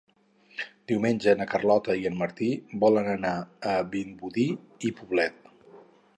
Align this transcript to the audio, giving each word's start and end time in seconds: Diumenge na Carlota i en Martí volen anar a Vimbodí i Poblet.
Diumenge 0.91 1.35
na 1.41 1.47
Carlota 1.51 1.97
i 2.05 2.09
en 2.11 2.17
Martí 2.21 2.49
volen 2.85 3.11
anar 3.17 3.35
a 3.75 3.77
Vimbodí 3.93 4.49
i 4.91 4.95
Poblet. 5.03 5.55